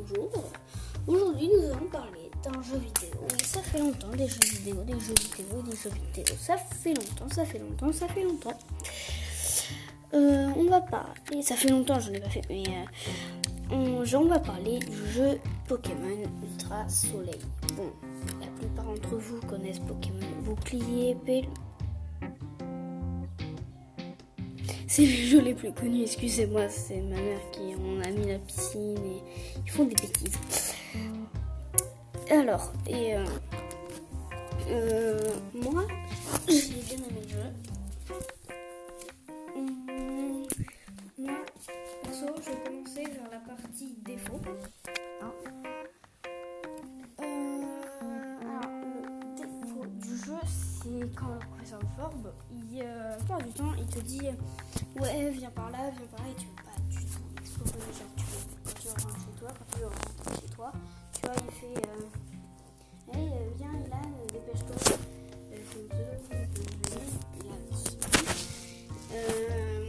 [0.00, 0.30] bonjour.
[1.06, 3.20] Aujourd'hui, nous allons parler d'un jeu vidéo.
[3.38, 6.36] Et ça fait longtemps, des jeux vidéo, des jeux vidéo, des jeux vidéo.
[6.38, 8.58] Ça fait longtemps, ça fait longtemps, ça fait longtemps.
[10.12, 14.18] Euh, on va parler, ça fait longtemps, je n'en ai pas fait, mais euh, on,
[14.18, 15.38] on va parler du jeu
[15.68, 17.40] Pokémon Ultra Soleil.
[17.76, 17.90] Bon,
[18.40, 21.16] la plupart d'entre vous connaissent Pokémon Bouclier,
[24.92, 28.40] C'est le jeu les plus connus, excusez-moi, c'est ma mère qui en a mis la
[28.40, 29.22] piscine et
[29.64, 30.36] ils font des bêtises.
[32.28, 33.24] Alors, et euh,
[34.68, 35.20] euh,
[35.54, 35.86] moi,
[36.48, 37.38] bien le jeu.
[39.54, 40.44] Hum,
[41.18, 41.34] moi,
[42.02, 44.40] perso, je vais commencer vers la partie défaut.
[52.50, 54.20] Il, euh, plupart du temps, il te dit
[55.00, 57.72] Ouais, viens par là, viens par là, et tu veux pas du tout explorer.
[58.16, 60.72] Tu veux, tu chez toi, tu veux rentrer chez toi,
[61.12, 64.00] tu vois, il fait euh, Hey, euh, viens, Ilan,
[64.32, 64.76] dépêche-toi.
[69.12, 69.86] Euh.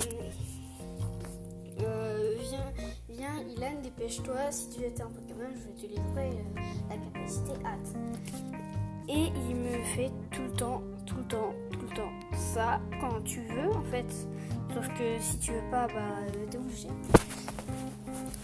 [3.09, 4.51] Ilan, euh, euh, dépêche-toi.
[4.51, 7.95] Si tu étais un Pokémon, je vais te livrer euh, la capacité hâte.
[9.07, 10.11] Et il me fait
[14.01, 14.27] fait.
[14.73, 15.93] Sauf que si tu veux pas, bah
[16.27, 16.87] euh, t'es obligé.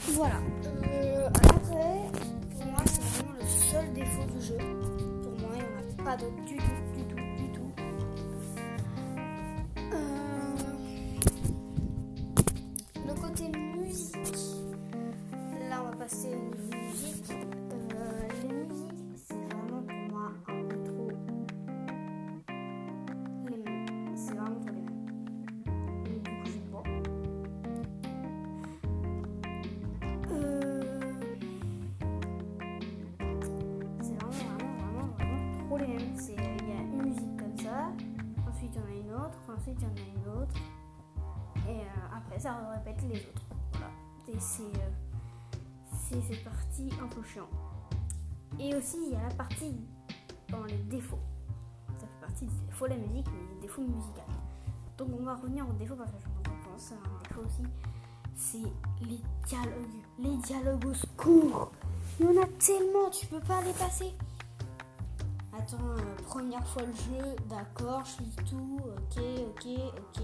[0.09, 0.36] Voilà.
[0.83, 2.09] Euh, après,
[2.58, 4.58] pour moi, c'est vraiment le seul défaut du jeu.
[4.58, 6.63] Pour moi, il n'y en a pas d'autre du tout,
[44.40, 47.50] c'est euh, cette partie un peu chiant.
[48.59, 49.75] Et aussi il y a la partie
[50.50, 51.20] dans les défauts.
[52.00, 54.22] Ça fait partie des défauts la musique, mais des défauts musicaux.
[54.97, 57.64] Donc on va revenir aux défauts parce que je pense à un défaut aussi.
[58.36, 60.03] C'est les dialogues.
[60.20, 61.72] Les dialogues au secours.
[62.20, 64.14] Il y en a tellement, tu peux pas les passer.
[65.53, 70.24] Attends, euh, première fois le jeu, d'accord, je lis tout, ok, ok, ok.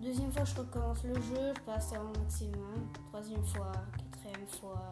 [0.00, 2.88] Deuxième fois, je recommence le jeu, je passe à mon maximum.
[3.08, 3.72] Troisième fois,
[4.12, 4.90] quatrième fois.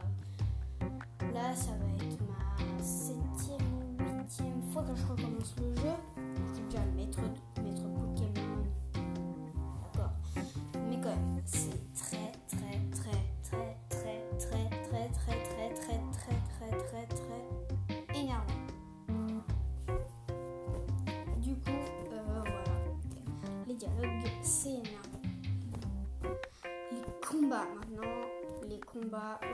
[1.33, 5.95] Là, ça va être ma septième huitième fois que je recommence le jeu.
[6.55, 7.21] C'est déjà le maître,
[7.55, 8.65] Pokémon.
[9.95, 10.13] D'accord.
[10.75, 12.26] Mais quand même, c'est très,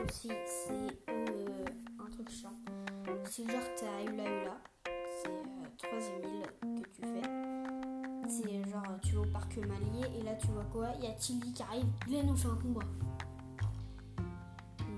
[0.03, 1.65] aussi, c'est euh,
[1.99, 2.53] un truc chiant.
[3.25, 7.29] C'est genre t'es à Hula Hula, c'est euh, troisième île que tu fais.
[8.27, 10.89] C'est genre tu vas au parc Malier et là tu vois quoi?
[10.99, 12.85] Il y a Tilly qui arrive, viens nous fait un combat.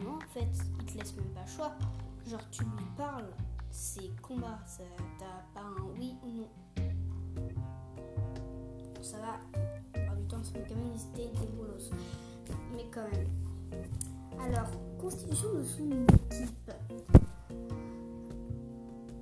[0.04, 0.48] Non en fait,
[0.80, 1.72] il te laisse même pas choix.
[2.28, 3.30] Genre tu lui parles,
[3.72, 4.84] c'est combat, ça-
[5.20, 6.50] t'as pas un oui ou non.
[9.02, 9.40] Ça va,
[9.94, 11.92] plupart du temps c'est quand même des bolos.
[12.74, 13.28] Mais quand même.
[14.44, 14.70] Alors,
[15.00, 16.72] constitution de son équipe.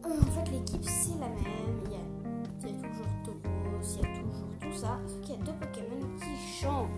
[0.04, 1.80] En fait, l'équipe c'est la même.
[1.86, 2.00] Il y a,
[2.62, 5.00] il y a toujours Tauros, il y a toujours tout ça.
[5.08, 6.90] Sauf qu'il y a deux Pokémon qui changent.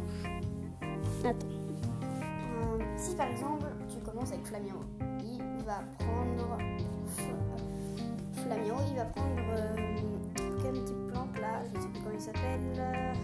[1.24, 1.48] Attends.
[1.48, 4.76] Euh, si par exemple tu commences avec Flamio,
[5.24, 6.58] il va prendre.
[8.34, 9.41] Flamio, il va prendre.
[9.50, 9.76] Euh,
[10.62, 13.16] quelle petite plante là Je ne sais plus comment il s'appelle.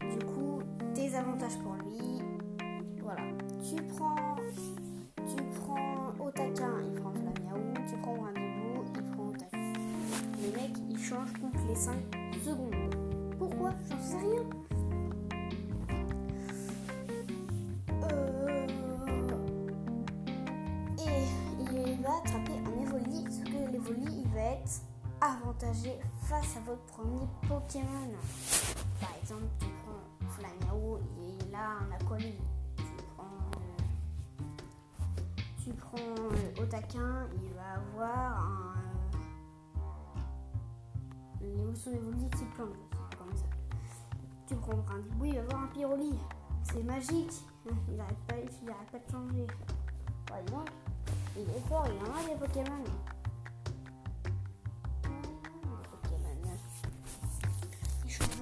[0.00, 0.58] Du coup,
[0.94, 2.20] des avantages pour lui.
[3.00, 3.22] Voilà.
[3.62, 4.36] Tu prends.
[5.16, 7.74] Tu prends Otakin, il prend Flamiaou.
[7.88, 9.72] Tu prends Brindilou, il prend Otakin.
[10.42, 11.94] Le mec, il change toutes les 5
[12.44, 12.85] secondes.
[26.66, 28.10] Votre premier Pokémon.
[29.00, 32.34] Par exemple, tu prends Flamiaou, il a un Aqualine.
[32.76, 32.82] Tu
[33.16, 33.24] prends,
[33.56, 33.76] euh,
[35.62, 36.52] tu prends euh,
[37.42, 38.74] il va avoir un.
[41.42, 43.44] euh, L'évolution type plante, je sais pas comment ça.
[44.48, 46.14] Tu prends un bout, il va avoir un pyroli.
[46.64, 47.32] C'est magique.
[47.88, 49.46] Il n'arrête pas, arrête pas de changer.
[50.26, 50.72] Par exemple,
[51.36, 52.36] il est fort, il en a des.
[52.38, 52.84] Pokémon.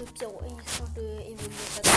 [0.05, 1.94] chụp chỗ sau rồi em về một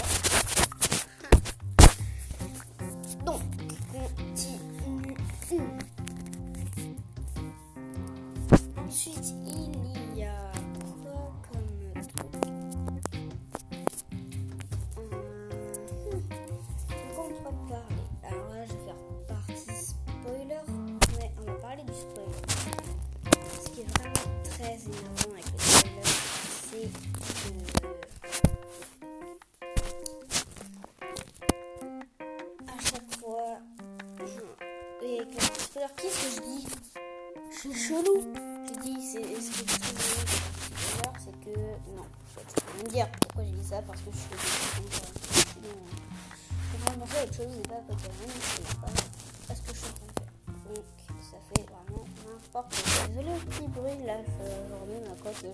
[52.86, 55.54] Désolé le petit bruit là, je, remets ma coque et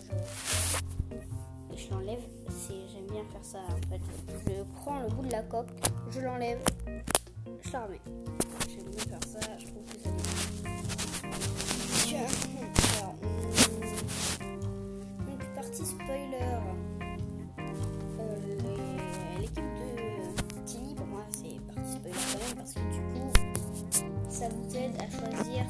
[1.76, 2.20] je, je l'enlève.
[2.70, 4.02] J'aime bien faire ça en fait.
[4.48, 5.70] Je prends le bout de la coque,
[6.12, 6.60] je l'enlève,
[7.62, 8.02] je la remets.
[8.70, 10.10] J'aime bien faire ça, je trouve que ça
[12.06, 12.28] Tiens,
[15.26, 16.38] donc partie spoiler.
[18.20, 18.40] Euh,
[19.40, 23.32] L'équipe de Tilly, pour moi, c'est partie spoiler quand même parce que du coup,
[24.30, 25.66] ça vous aide à choisir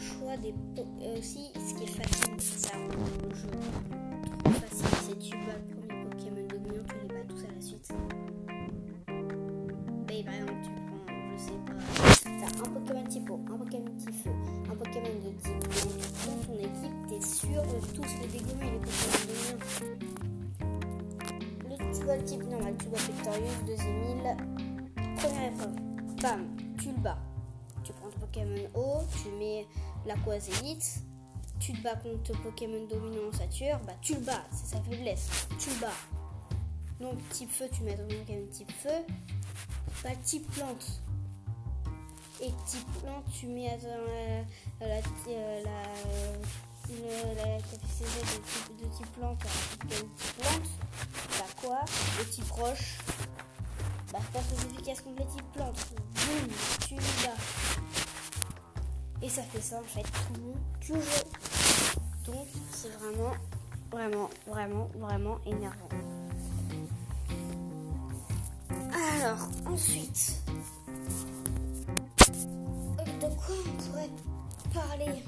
[0.00, 0.54] choix des.
[0.78, 3.48] euh, aussi, ce qui est facile, ça rend le jeu
[4.42, 4.86] trop facile.
[5.06, 7.88] C'est tu bats premier Pokémon dominant, tu les bats tous à la suite.
[10.12, 11.06] Et par exemple, tu prends,
[11.36, 11.78] je sais pas,
[12.24, 14.30] t'as un Pokémon type eau, un Pokémon type feu,
[14.70, 15.62] un Pokémon de type
[16.26, 19.60] dans ton équipe, t'es sûr de tous les dégommer, les Pokémon dominants.
[21.68, 24.36] Le, tu vois le type normal, tu vois Victorious, deuxième île,
[25.16, 25.76] première épreuve,
[26.22, 26.40] bam,
[26.78, 27.18] tu le bats.
[27.82, 29.66] Tu prends ton Pokémon eau, tu mets
[30.06, 31.00] l'Aquazélite,
[31.58, 35.70] tu te bats contre Pokémon dominant Sature, bah tu le bats, c'est sa faiblesse, tu
[35.70, 35.92] le bats.
[37.00, 39.04] Donc type feu, tu mets ton Pokémon type feu,
[40.02, 41.02] bah type plante.
[42.42, 43.88] Et type plante, tu mets dans
[44.80, 45.82] la, la, la, la,
[46.88, 50.68] le- la capacité de type, de type plante à type plante,
[51.38, 51.80] bah quoi?
[52.18, 52.96] Le type roche,
[54.10, 55.86] bah pas très efficace contre les types plantes.
[56.14, 56.48] Boum,
[56.88, 57.89] tu le bats.
[59.22, 60.02] Et ça fait ça en fait
[60.80, 61.04] tout le jeu.
[62.26, 63.34] Donc c'est vraiment,
[63.90, 65.88] vraiment, vraiment, vraiment énervant.
[69.22, 70.40] Alors, ensuite,
[72.98, 74.10] euh, de quoi on pourrait
[74.72, 75.22] parler?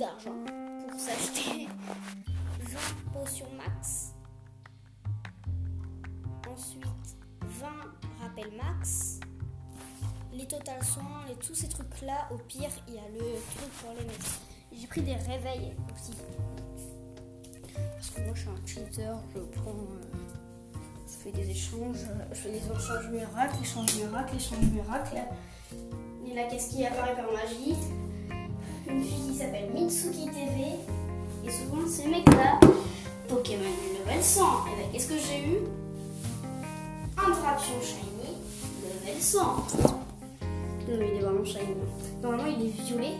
[0.00, 0.32] D'argent
[0.88, 1.68] pour s'acheter
[2.58, 4.14] 20 potions max.
[6.50, 7.66] Ensuite, 20
[8.22, 9.20] rappels max.
[10.32, 13.92] Les total soins et tous ces trucs-là, au pire, il y a le truc pour
[13.92, 14.40] les mettre.
[14.72, 16.12] J'ai pris des réveils aussi.
[17.74, 19.70] Parce que moi, je suis un cheater, je prends.
[19.70, 25.18] euh, je fais des échanges, je fais des échanges miracles, échanges miracles, échanges miracles.
[26.26, 27.76] Et là, qu'est-ce qui apparaît par magie?
[28.90, 30.78] Une fille qui s'appelle Mitsuki TV.
[31.44, 32.58] Et souvent, ces mecs-là,
[33.28, 34.42] Pokémon level 100.
[34.42, 35.58] Et ben, qu'est-ce que j'ai eu?
[37.16, 38.34] Un Drapion Shiny
[38.82, 39.38] level 100.
[39.42, 41.76] Non, mais il est vraiment shiny.
[42.20, 43.14] Normalement, il est violet.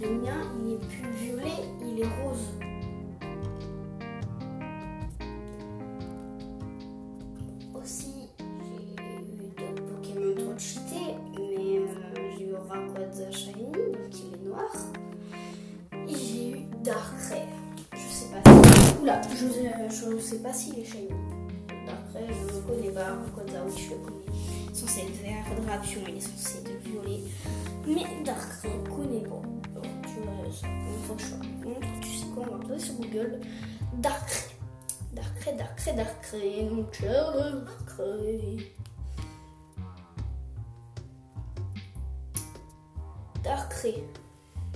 [0.00, 2.65] Le mien, il est plus violet, il est rose.
[20.26, 21.08] sais pas s'il est shiny.
[21.08, 21.88] nous.
[21.88, 24.74] Après, je ne connais pas hein, Dark je le connais.
[24.74, 27.20] Censé être vert, Drapion, il est censé être violet.
[27.86, 29.42] Mais Dark Ray, je connais pas.
[30.02, 30.20] Tu
[32.00, 33.40] tu sais quoi, on va trouver sur Google
[33.98, 34.56] Dark Ray.
[35.14, 36.82] Dark Ray, Dark Ray, Dark Ray, mon
[43.44, 43.72] Dark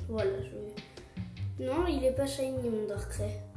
[0.09, 1.67] Voilà, je vais.
[1.67, 3.50] Non, il est pas shiny mon Darkrai.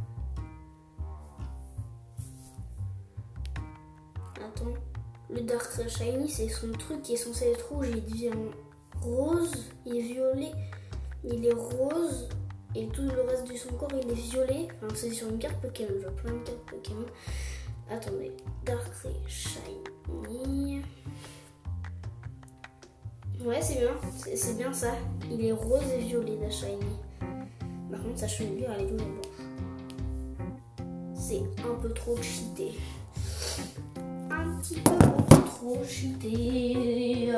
[5.34, 8.32] Le Darkrai Shiny, c'est son truc qui est censé être rouge, il devient
[9.02, 9.52] rose,
[9.86, 10.52] il est violet,
[11.24, 12.30] il est rose,
[12.76, 14.68] et tout le reste de son corps, il est violet.
[14.78, 17.06] Enfin, c'est sur une carte Pokémon, je vois plein de cartes Pokémon.
[17.90, 18.32] Attendez,
[18.66, 20.82] Darkrai Shiny.
[23.44, 23.92] Ouais, c'est bien,
[24.36, 24.94] c'est bien ça.
[25.30, 26.80] Il est rose et violet, la Shiny.
[27.92, 29.08] Par contre, sa chevelure, elle est blanche.
[31.16, 32.72] C'est un peu trop cheaté.
[34.44, 37.30] Un petit peu beaucoup trop cheaté.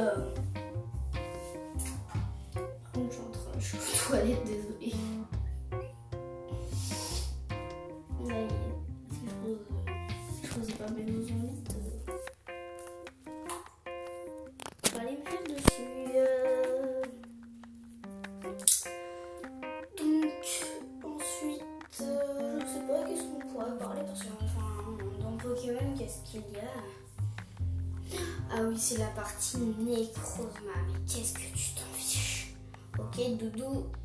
[2.54, 4.94] Par contre, je suis en train de aux toilettes, désolé.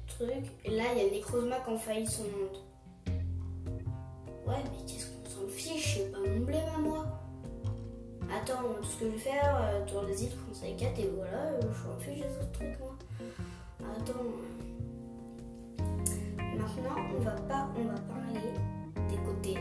[0.07, 0.45] Truc.
[0.65, 2.59] Et là, il y a Necrozma qui failli son monde.
[4.47, 5.99] Ouais, mais qu'est-ce qu'on s'en fiche?
[5.99, 7.07] C'est pas mon blême à moi.
[8.33, 11.39] Attends, tout ce que je vais faire, euh, tour des îles, conseil 4 et voilà,
[11.39, 12.97] euh, je m'en fiche des autres trucs, moi.
[13.81, 14.13] Attends.
[16.39, 18.55] Maintenant, on va pas, on va parler
[19.09, 19.59] des côtés,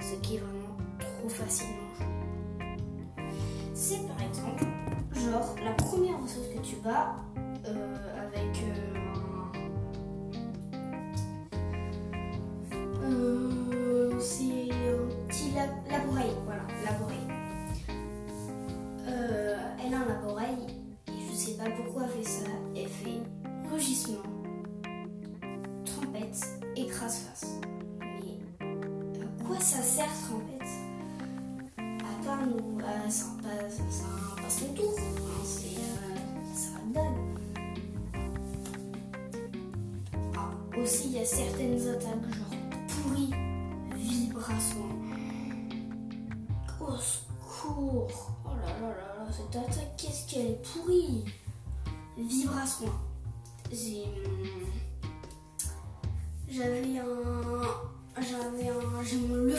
[0.00, 1.46] ce qui est vraiment trop joué.
[3.74, 4.64] C'est par exemple,
[5.12, 7.16] genre, la première ressource que tu bats
[7.66, 7.96] euh,
[8.26, 8.56] avec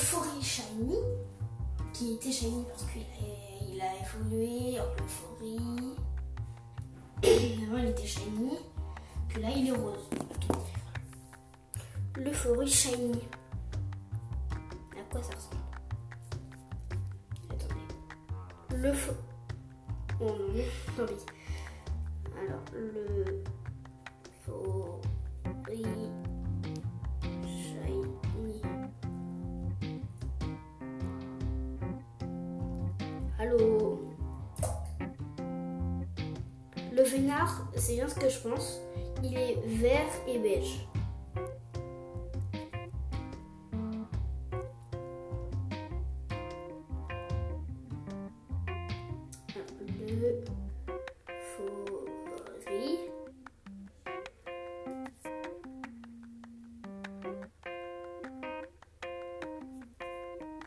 [0.07, 0.95] Euphorie Shiny,
[1.91, 5.97] qui était Shiny parce qu'il a, évolué en Euphorie.
[7.67, 8.57] Avant, il était Shiny,
[9.27, 10.09] que là, il est rose.
[12.15, 13.19] L'Euphorie Shiny.
[14.93, 15.57] À quoi ça ressemble?
[17.49, 18.77] Attendez.
[18.77, 19.11] Le faux.
[20.21, 20.63] Oh non,
[20.95, 21.25] tant pis.
[22.33, 23.43] Alors, le
[24.45, 25.01] faux.
[33.39, 33.99] Allô
[36.91, 38.81] Le vénard, c'est bien ce que je pense.
[39.23, 40.87] Il est vert et beige.
[50.19, 50.43] le
[51.55, 52.97] forêt.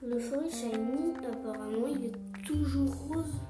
[0.03, 3.50] Le forêt shiny, apparemment, il est toujours rose.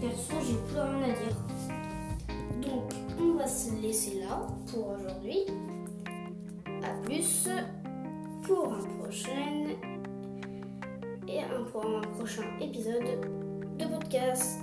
[0.00, 1.36] Perso, j'ai plus rien à dire.
[2.62, 5.44] Donc, on va se laisser là pour aujourd'hui.
[6.84, 7.48] A plus
[8.44, 9.66] pour un prochain
[11.26, 13.26] et un pour un prochain épisode
[13.76, 14.60] de podcast.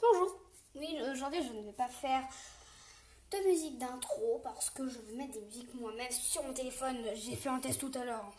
[0.00, 0.40] Bonjour.
[0.76, 2.22] Oui, aujourd'hui je ne vais pas faire
[3.78, 6.96] d'intro parce que je vais mettre des musiques moi-même sur mon téléphone.
[7.14, 8.32] J'ai fait un test tout à l'heure.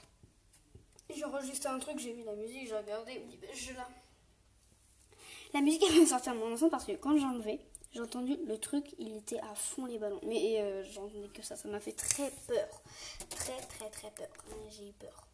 [1.13, 3.87] J'ai enregistré un truc, j'ai vu la musique, j'ai regardé, ben, je là.
[5.53, 7.59] La musique elle me sortir de mon ensemble parce que quand j'ai enlevé,
[7.93, 10.19] j'ai entendu le truc, il était à fond les ballons.
[10.23, 12.81] Mais euh, j'entendais que ça, ça m'a fait très peur.
[13.29, 14.27] Très, très, très peur.
[14.69, 15.27] J'ai eu peur.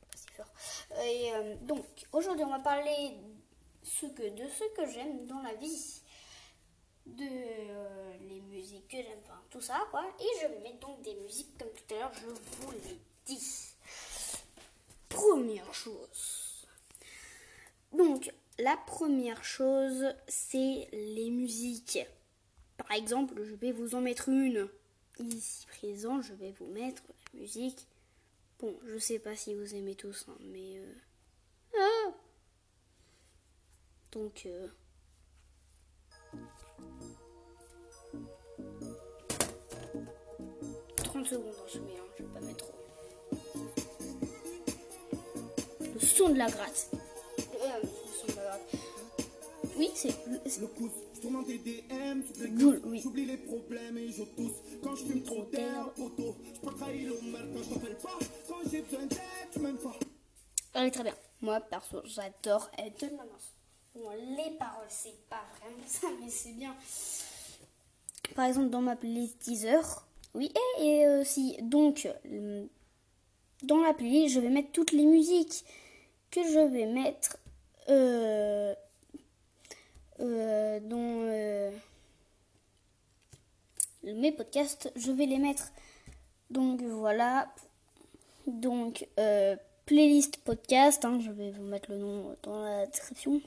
[0.00, 1.06] Pas si.
[1.06, 3.14] Et euh, donc, aujourd'hui, on va parler
[3.84, 6.00] ce que, de ce que j'aime dans la vie.
[7.06, 9.18] De euh, les musiques que j'aime,
[9.50, 10.04] tout ça, quoi.
[10.20, 13.74] Et je mettre donc des musiques, comme tout à l'heure, je vous l'ai dit.
[15.08, 16.66] Première chose.
[17.92, 21.98] Donc, la première chose, c'est les musiques.
[22.76, 24.68] Par exemple, je vais vous en mettre une.
[25.18, 27.02] Ici présent, je vais vous mettre
[27.34, 27.86] la musique.
[28.58, 30.78] Bon, je sais pas si vous aimez tous, hein, mais...
[30.78, 30.94] Euh,
[31.78, 32.12] ah
[34.12, 34.44] Donc...
[34.46, 34.68] Euh...
[41.24, 42.74] 30 secondes, je mets, hein, je vais pas mettre trop.
[45.94, 46.90] Le son de la gratte.
[47.38, 47.82] Euh,
[49.76, 50.90] oui, c'est le pouce.
[51.20, 52.22] Tournant des DM,
[52.86, 53.00] oui.
[53.02, 54.56] J'oublie les problèmes et je tousse.
[54.82, 56.36] Quand je fume trop d'air, poteau.
[56.54, 58.18] Je peux trahir le mal quand je t'appelle pas.
[58.48, 59.18] Quand j'ai besoin d'aide,
[59.52, 59.96] tu m'aimes pas.
[60.72, 61.14] Allez, très bien.
[61.42, 63.54] Moi, perso, j'adore Elle de Manos.
[63.94, 66.74] Bon, les paroles, c'est pas vraiment ça, mais c'est bien.
[68.34, 69.80] Par exemple, dans ma playlist teaser,
[70.34, 72.08] oui, et, aussi, donc,
[73.62, 75.64] dans la playlist, je vais mettre toutes les musiques
[76.30, 77.36] que je vais mettre
[77.88, 78.74] euh,
[80.20, 81.70] euh, euh,
[84.04, 85.72] mes podcasts, je vais les mettre.
[86.50, 87.48] Donc voilà.
[88.46, 89.56] Donc euh,
[89.86, 93.40] playlist podcast, hein, je vais vous mettre le nom dans la description.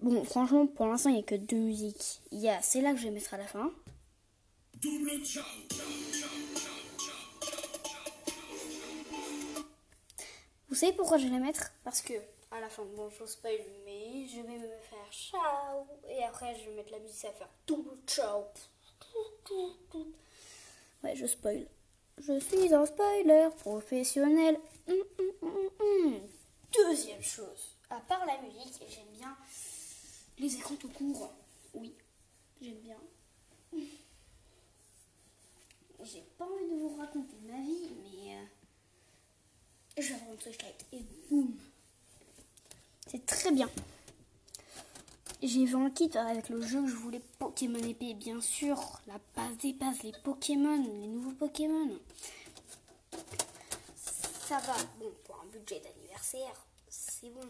[0.00, 2.20] Bon, franchement, pour l'instant, il n'y a que deux musiques.
[2.32, 3.70] Il y a celle-là que je vais mettre à la fin.
[10.68, 11.70] Vous savez pourquoi je vais la mettre?
[11.84, 12.14] Parce que
[12.50, 15.86] à la fin, bon, je spoil, mais je vais me faire ciao.
[16.08, 18.44] Et après, je vais mettre la musique, va faire tout ciao.
[21.04, 21.66] Ouais, je spoil.
[22.18, 24.58] Je suis un spoiler professionnel.
[24.88, 26.20] Hum, hum, hum,
[26.72, 29.36] Deuxième chose, à part la musique, j'aime bien
[30.38, 31.30] les écrans tout court.
[31.74, 31.94] Oui,
[32.62, 32.96] j'aime bien.
[36.02, 38.44] J'ai pas envie de vous raconter ma vie, mais euh,
[39.98, 40.56] je vais rentrer
[40.92, 41.54] et boum.
[43.06, 43.68] C'est très bien.
[45.42, 49.00] J'ai vu un kit avec le jeu que je voulais Pokémon épée, bien sûr.
[49.06, 49.18] La
[49.62, 51.98] des bases, les Pokémon, les nouveaux Pokémon.
[54.46, 57.46] Ça va, bon, pour un budget d'anniversaire, c'est bon.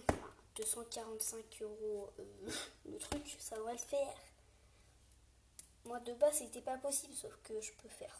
[0.56, 2.50] 245 euros euh,
[2.86, 4.14] le truc, ça va le faire.
[5.84, 8.18] Moi de base, c'était pas possible, sauf que je peux faire.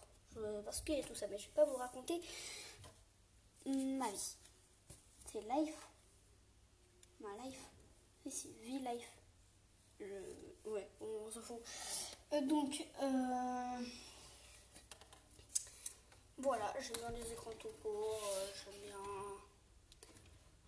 [0.64, 2.20] Parce qu'il y a tout ça, mais je vais pas vous raconter
[3.66, 4.36] ma vie.
[5.32, 5.90] C'est life
[7.20, 7.60] ma life.
[8.26, 9.10] Ici, V-Life.
[10.64, 11.60] Ouais, on s'en fout.
[12.32, 13.84] Euh, donc, euh...
[16.38, 18.96] voilà, j'aime bien les écrans tout court, euh, j'aime bien.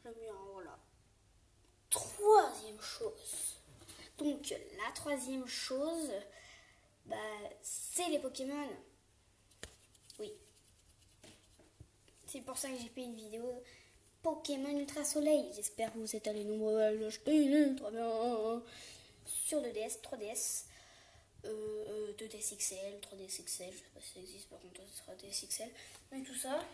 [0.03, 0.79] J'aime bien, voilà.
[1.89, 3.57] Troisième chose.
[4.19, 6.11] Donc, la troisième chose,
[7.07, 7.17] bah,
[7.63, 8.69] c'est les Pokémon.
[10.19, 10.33] Oui.
[12.33, 13.63] C'est pour ça que j'ai fait une vidéo
[14.23, 15.51] Pokémon Ultra Soleil.
[15.55, 17.75] J'espère que vous êtes allés nombreux à l'acheter.
[17.77, 18.63] Très bien.
[19.27, 20.65] Sur le DS, 3DS.
[21.45, 25.15] Euh, 2DS XL, 3DS XL, je sais pas si ça existe, par contre, ce sera
[25.17, 25.69] DS XL.
[26.11, 26.65] Mais tout ça.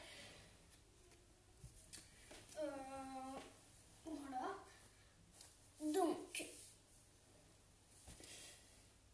[2.63, 2.71] Euh,
[4.05, 4.55] voilà.
[5.81, 6.45] Donc.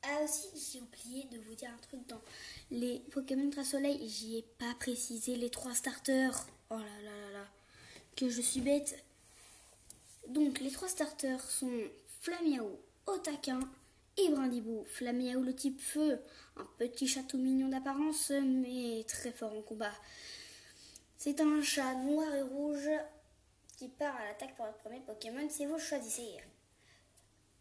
[0.07, 2.21] Ah aussi, j'ai oublié de vous dire un truc dans
[2.71, 6.47] les Pokémon Ultra Soleil, j'y ai pas précisé les trois starters.
[6.71, 7.47] Oh là là là là
[8.17, 9.03] que je suis bête.
[10.29, 11.73] Donc les trois starters sont
[12.21, 13.61] Flamiao, Otaquin
[14.17, 14.85] et Brindibou.
[14.85, 16.21] Flamiao le type feu,
[16.57, 19.95] un petit château mignon d'apparence mais très fort en combat.
[21.17, 22.91] C'est un chat noir et rouge
[23.79, 26.37] qui part à l'attaque pour le premier Pokémon si vous choisissez.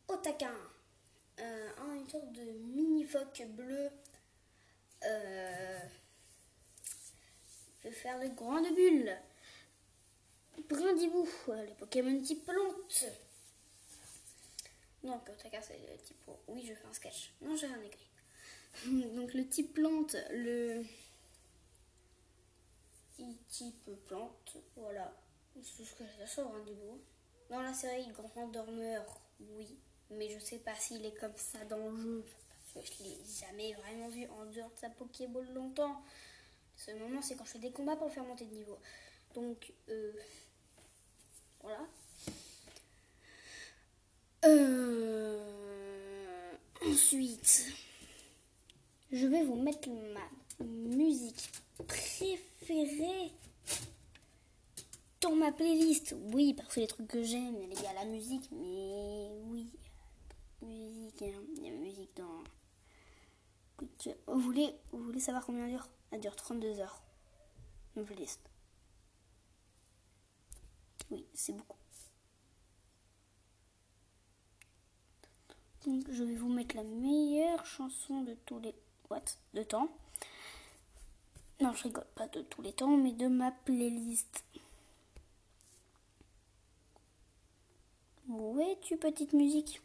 [0.09, 0.55] Otaquin,
[1.39, 2.43] euh, une sorte de
[2.73, 3.89] mini phoque bleu.
[5.05, 5.79] Euh,
[7.81, 9.17] peut faire de grandes bulles.
[10.69, 13.05] Brindibou, les Pokémon type plante.
[15.03, 16.29] Donc, cas c'est le type.
[16.47, 17.33] Oui, je fais un sketch.
[17.41, 18.09] Non, j'ai rien écrit.
[19.15, 20.83] Donc, le type plante, le.
[23.49, 25.13] type plante, voilà.
[25.55, 26.99] C'est tout ce que j'ai Brindibou.
[27.49, 29.77] Dans la série Grand Dormeur, oui.
[30.17, 32.25] Mais je sais pas s'il est comme ça dans le jeu.
[32.73, 36.01] Parce que je l'ai jamais vraiment vu en dehors de sa Pokéball longtemps.
[36.75, 38.77] Ce moment, c'est quand je fais des combats pour faire monter de niveau.
[39.33, 40.13] Donc, euh,
[41.61, 41.85] voilà.
[44.45, 45.13] Euh,
[46.85, 47.71] Ensuite,
[49.11, 51.49] je vais vous mettre ma musique
[51.87, 53.31] préférée
[55.21, 56.13] dans ma playlist.
[56.33, 59.69] Oui, parce que les trucs que j'aime, il y a la musique, mais oui,
[60.63, 61.41] musique, hein.
[61.57, 62.43] il y a musique dans.
[64.27, 65.87] Vous voulez, vous voulez savoir combien elle dure?
[66.11, 67.01] Elle dure 32 heures.
[67.95, 68.39] Une playlist.
[71.11, 71.77] Oui, c'est beaucoup.
[75.85, 78.73] Donc, je vais vous mettre la meilleure chanson de tous les
[79.09, 79.23] what?
[79.53, 79.89] De temps.
[81.59, 84.43] Non, je rigole pas de tous les temps, mais de ma playlist.
[88.29, 89.81] Où es-tu, petite musique?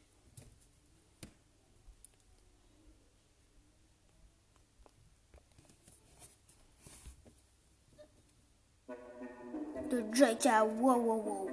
[9.91, 11.51] De Jaika, wow wow wow.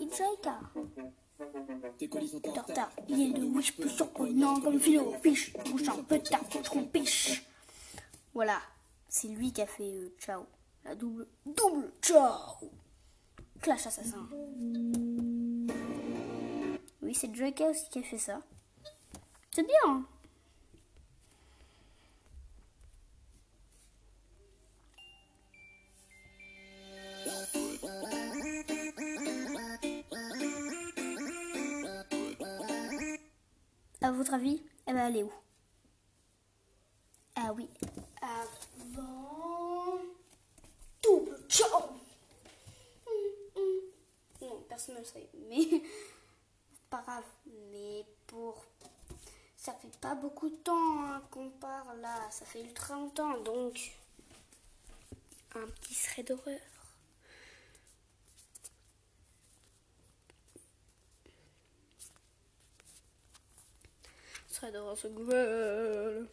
[0.00, 0.60] Et Jaika
[1.98, 2.90] Tes sont en retard.
[3.08, 7.44] Il est de wish plus surprenant comme philo fiche, bouche un peu tard, trompiche.
[8.34, 8.58] Voilà,
[9.08, 10.44] c'est lui qui a fait euh, Ciao,
[10.84, 12.70] la double, double Ciao.
[13.62, 14.28] Clash Assassin.
[17.02, 18.40] Oui, c'est Drake aussi qui a fait ça.
[19.50, 19.74] C'est bien.
[19.86, 20.04] hein.
[34.06, 35.32] À votre avis, elle va aller où?
[37.34, 37.68] Ah oui,
[38.22, 39.98] avant
[41.02, 41.36] double
[43.56, 43.80] hum.
[44.42, 45.82] Non, personne ne le sait, mais
[46.88, 47.24] pas grave.
[47.72, 48.64] Mais pour
[49.56, 53.90] ça fait pas beaucoup de temps hein, qu'on parle là, ça fait ultra longtemps, donc
[55.56, 56.75] un petit thread d'horreur.
[64.56, 66.26] Thread d'horreur se gueule.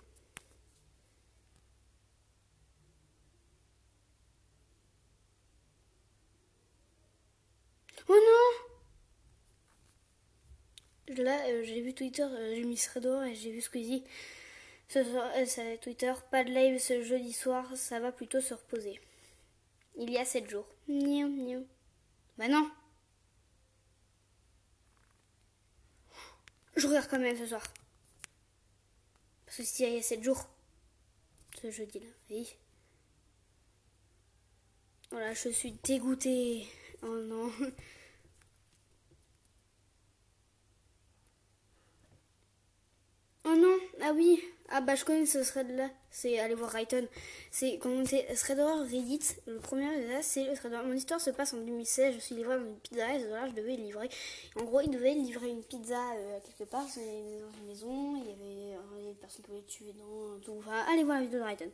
[8.07, 8.51] Oh non
[11.17, 14.05] Là, euh, j'ai vu Twitter, j'ai mis Threador et j'ai vu Squeezie.
[14.87, 19.01] Ce soir, euh, Twitter, pas de live ce jeudi soir, ça va plutôt se reposer.
[19.97, 20.67] Il y a 7 jours.
[20.87, 21.67] Niou, niou.
[22.37, 22.71] Bah non
[26.77, 27.63] Je regarde quand même ce soir.
[29.55, 30.49] Parce s'il y a 7 jours,
[31.61, 32.55] ce jeudi-là, oui.
[35.11, 36.65] Voilà, je suis dégoûtée.
[37.03, 37.51] Oh non.
[43.45, 47.07] Oh non, ah oui, ah bah je connais ce thread là, c'est aller voir Rayton.
[47.51, 50.73] C'est c'est thread Reddit, le premier là, c'est le thread.
[50.85, 53.47] Mon histoire se passe en 2016, je suis livré dans une pizza et ce jour-là
[53.49, 54.09] je devais livrer.
[54.55, 58.31] En gros, il devait livrer une pizza euh, quelque part, dans une maison, il y
[58.31, 60.55] avait des personnes qui pouvaient tuer dans tout.
[60.59, 61.71] Enfin, allez voir la vidéo de Rayton.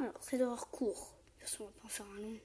[0.00, 1.14] Alors, c'est d'horreur court.
[1.26, 2.38] De toute façon, on va pas en faire un long.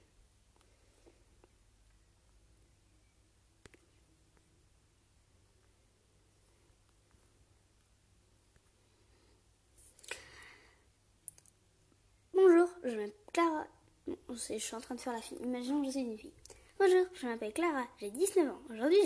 [12.34, 13.68] Bonjour, je m'appelle Clara.
[14.08, 15.38] Je suis en train de faire la fille.
[15.42, 16.34] Imaginons que je suis une fille.
[16.78, 18.60] Bonjour, je m'appelle Clara, j'ai 19 ans.
[18.70, 18.98] Aujourd'hui,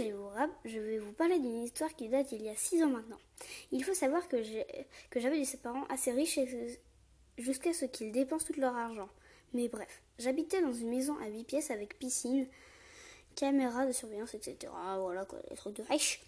[0.65, 3.19] je vais vous, parler d'une histoire qui date il y a 6 ans maintenant.
[3.71, 6.79] Il faut savoir que j'avais des parents assez riches et
[7.39, 9.09] jusqu'à ce qu'ils dépensent tout leur argent.
[9.53, 12.47] Mais bref, j'habitais dans une maison à 8 pièces avec piscine,
[13.35, 14.71] caméra de surveillance, etc.
[14.99, 16.21] Voilà quoi, les trucs de riches.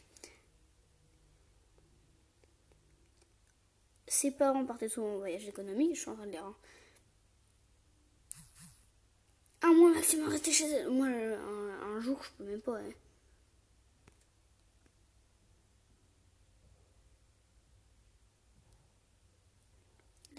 [4.08, 6.45] Ses parents partaient souvent en voyage économique, je suis en train de lire.
[6.45, 6.56] hein.
[9.63, 10.89] Un mois maximum rester chez eux.
[10.91, 12.78] Moi, un, un jour, je peux même pas.
[12.78, 12.91] hein.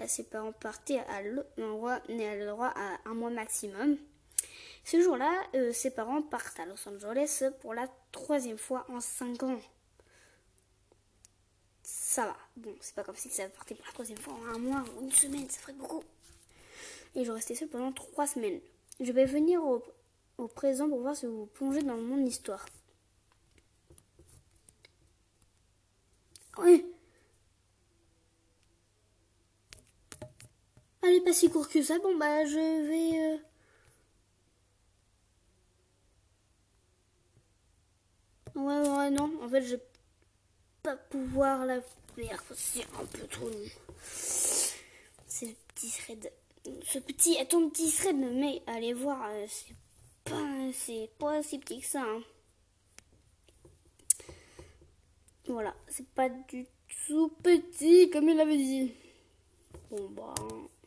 [0.08, 1.22] Ses parents partaient à
[1.56, 2.02] l'endroit,
[2.76, 3.96] à un mois maximum.
[4.84, 9.42] Ce jour-là, euh, ses parents partent à Los Angeles pour la troisième fois en cinq
[9.42, 9.60] ans.
[11.82, 12.36] Ça va.
[12.56, 15.02] Bon, c'est pas comme si ça partait pour la troisième fois en un mois ou
[15.02, 16.02] une semaine, ça ferait beaucoup.
[17.14, 18.60] Et je restais seule pendant trois semaines.
[19.00, 19.82] Je vais venir au,
[20.38, 22.66] au présent pour voir si vous plongez dans mon histoire.
[26.58, 26.91] Oui.
[31.02, 31.98] Elle est pas si courte que ça.
[31.98, 32.56] Bon, bah, je
[32.88, 33.34] vais.
[33.34, 33.38] euh,
[38.54, 39.30] Ouais, ouais, non.
[39.42, 39.76] En fait, je.
[40.82, 41.80] pas pouvoir la
[42.16, 42.42] faire.
[42.54, 43.50] C'est un peu trop.
[45.26, 46.32] C'est le petit thread.
[46.84, 49.74] Ce petit, attends, petit thread, mais allez voir, euh, c'est
[50.24, 50.70] pas,
[51.18, 52.02] pas si petit que ça.
[52.02, 52.22] hein.
[55.46, 56.66] Voilà, c'est pas du
[57.06, 58.92] tout petit comme il avait dit.
[59.90, 60.81] Bon bah, fait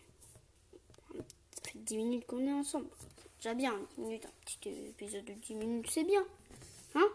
[1.86, 2.88] 10 minutes qu'on est ensemble.
[3.17, 6.24] C'est déjà bien, 10 minutes, un petit épisode de 10 minutes, c'est bien.
[6.95, 7.08] Hein?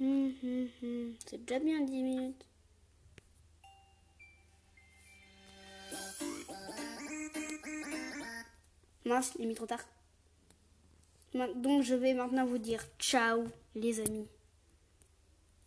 [0.00, 1.14] Hum, hum, hum.
[1.26, 2.44] C'est déjà bien 10 minutes.
[9.04, 9.84] Mince, il est mis trop tard.
[11.34, 14.26] Donc je vais maintenant vous dire ciao les amis.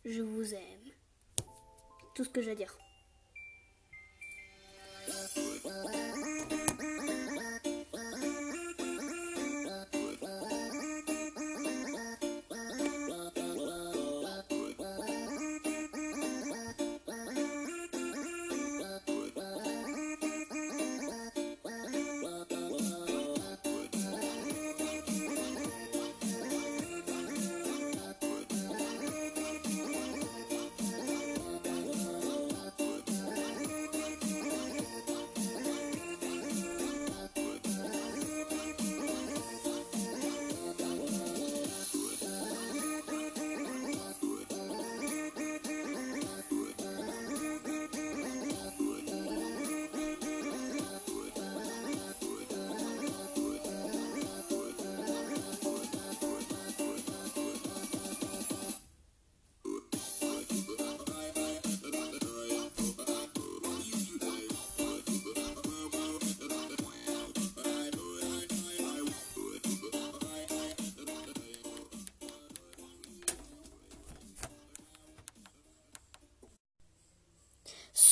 [0.06, 0.87] Je vous aime.
[2.18, 2.76] Tout ce que j'ai à dire.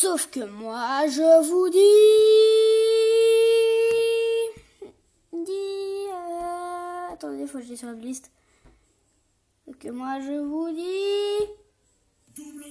[0.06, 1.80] Sauf que moi, je vous dis...
[5.44, 8.30] dis euh, Attendez, faut que je sur la liste.
[9.80, 11.48] Que moi, je vous dis...
[12.36, 12.66] Double.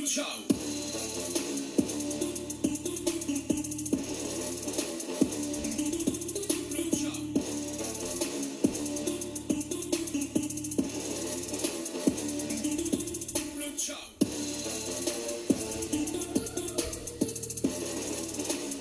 [0.00, 0.24] Ciao.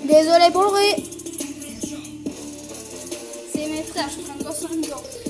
[0.04, 0.96] Désolé pour le bruit.
[3.54, 5.21] C'est mes frères, je suis en train de